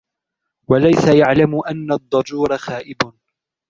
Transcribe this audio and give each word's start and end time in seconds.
وَلَيْسَ 0.67 1.07
يَعْلَمُ 1.07 1.61
أَنَّ 1.69 1.91
الضَّجُورَ 1.91 2.57
خَائِبٌ 2.57 2.97